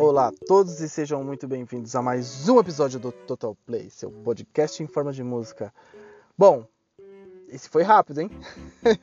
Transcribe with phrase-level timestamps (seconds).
[0.00, 4.10] Olá a todos e sejam muito bem-vindos a mais um episódio do Total Play, seu
[4.10, 5.74] podcast em forma de música.
[6.38, 6.64] Bom,
[7.50, 8.30] esse foi rápido, hein?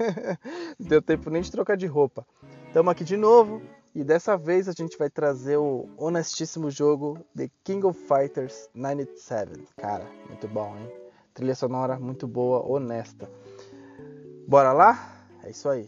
[0.79, 2.25] Deu tempo nem de trocar de roupa.
[2.65, 3.61] Estamos aqui de novo
[3.93, 9.51] e dessa vez a gente vai trazer o honestíssimo jogo The King of Fighters 97.
[9.77, 10.91] Cara, muito bom, hein?
[11.31, 13.29] Trilha sonora muito boa, honesta.
[14.47, 15.15] Bora lá?
[15.43, 15.87] É isso aí.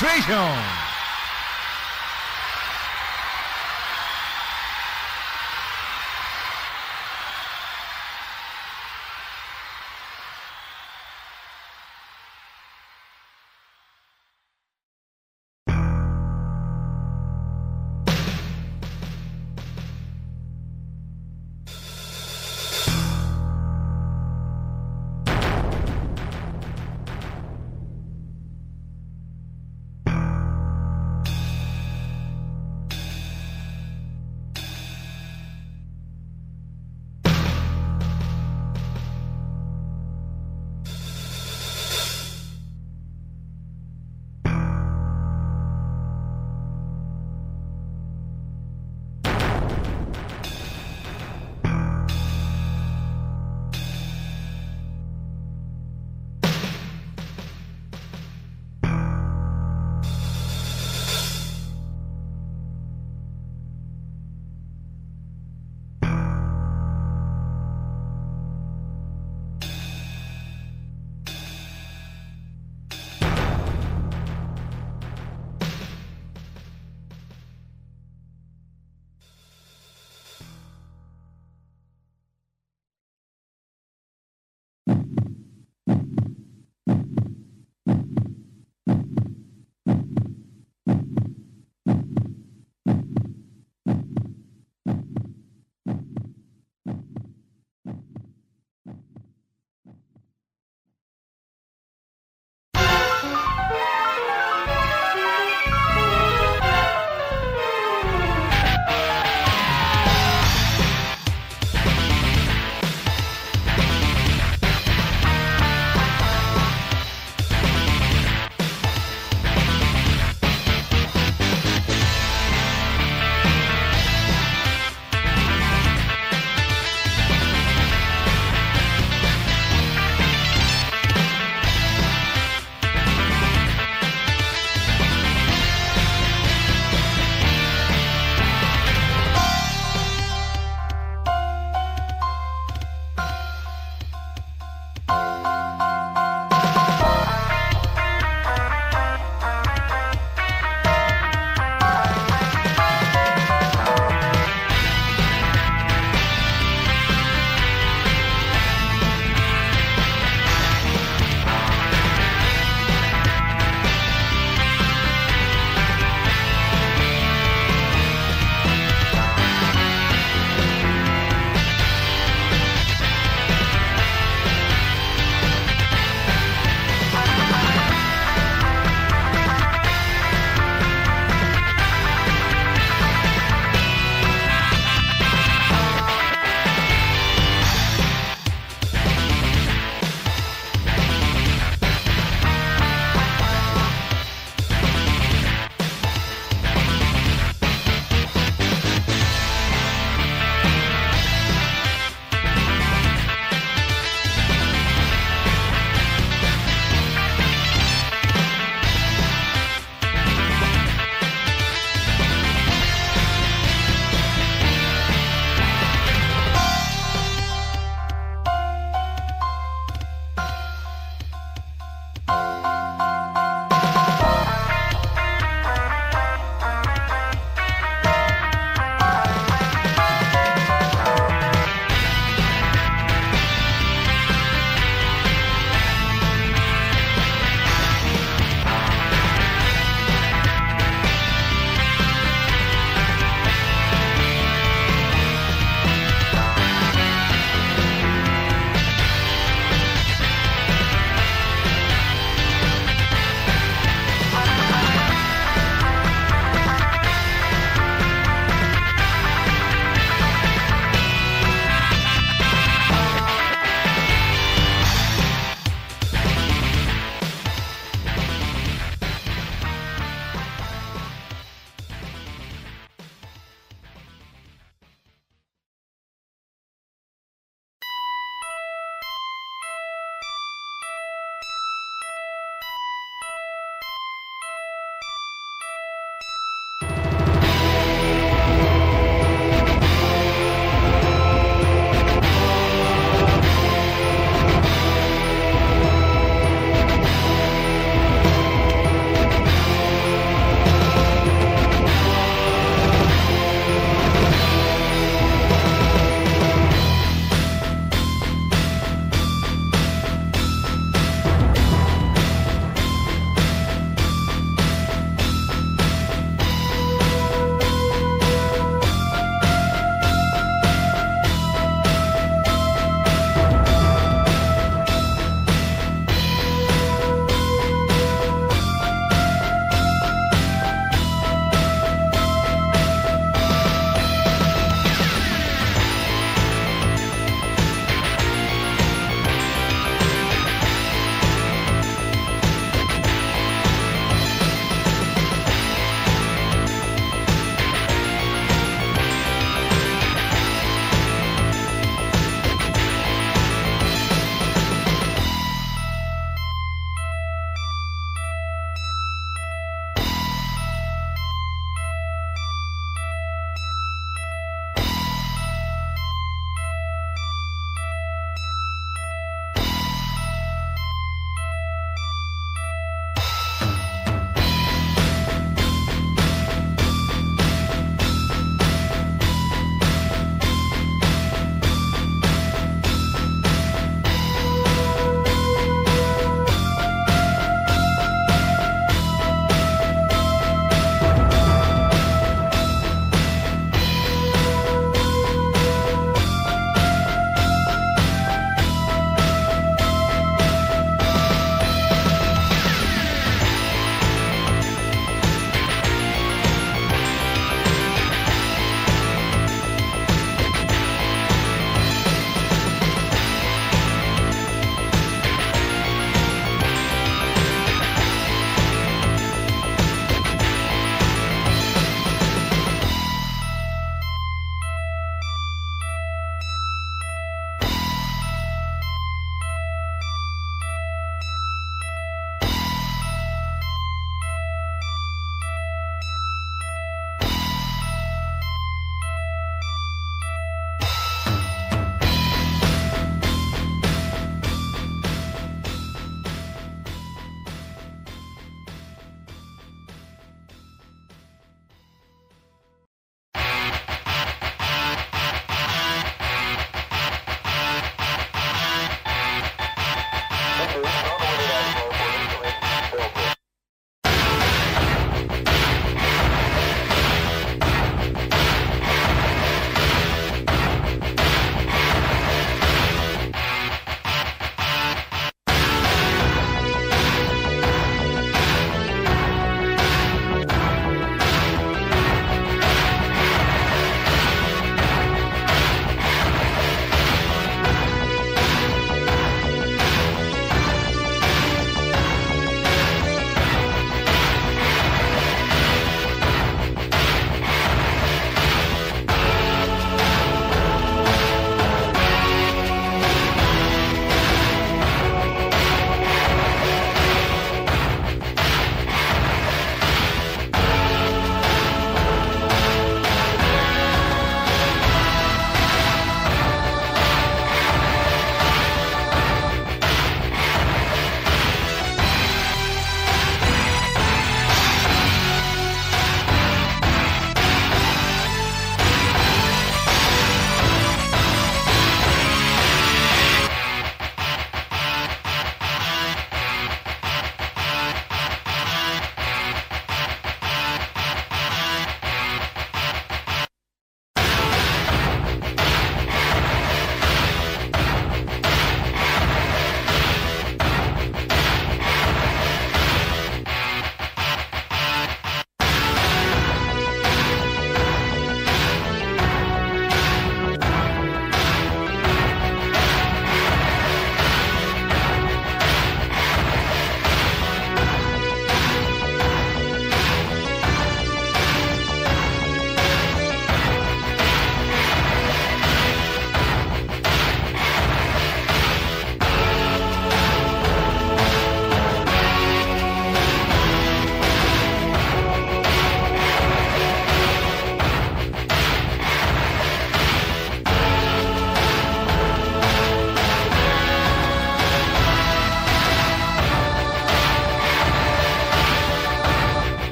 [0.00, 0.69] Concentration.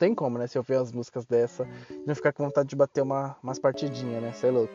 [0.00, 0.46] tem como, né?
[0.48, 2.04] Se eu ver as músicas dessa e uhum.
[2.06, 4.32] não ficar com vontade de bater uma, umas partidinhas, né?
[4.32, 4.72] Você é louco.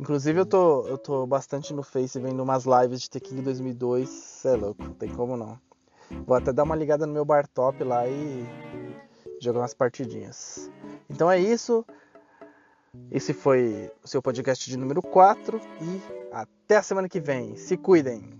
[0.00, 4.08] Inclusive eu tô, eu tô bastante no Face vendo umas lives de Tekken 2002.
[4.08, 5.58] Você é louco, não tem como não.
[6.26, 8.46] Vou até dar uma ligada no meu bar top lá e
[9.38, 10.70] jogar umas partidinhas.
[11.10, 11.84] Então é isso.
[13.10, 16.00] Esse foi o seu podcast de número 4 e
[16.32, 17.54] até a semana que vem.
[17.56, 18.37] Se cuidem!